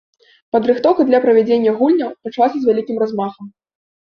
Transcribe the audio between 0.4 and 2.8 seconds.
Падрыхтоўка да правядзення гульняў пачалася з